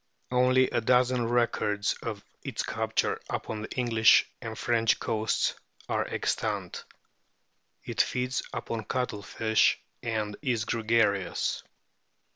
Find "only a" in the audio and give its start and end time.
0.31-0.81